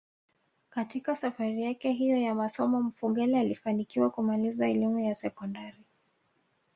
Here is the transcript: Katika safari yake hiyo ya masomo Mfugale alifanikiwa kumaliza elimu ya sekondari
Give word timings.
Katika 0.69 1.15
safari 1.15 1.61
yake 1.63 1.91
hiyo 1.91 2.17
ya 2.17 2.35
masomo 2.35 2.81
Mfugale 2.81 3.39
alifanikiwa 3.39 4.09
kumaliza 4.09 4.69
elimu 4.69 4.99
ya 4.99 5.15
sekondari 5.15 5.83